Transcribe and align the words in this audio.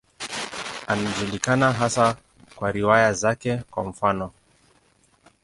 Anajulikana 0.87 1.71
hasa 1.71 2.17
kwa 2.55 2.71
riwaya 2.71 3.13
zake, 3.13 3.57
kwa 3.57 3.83
mfano. 3.83 4.31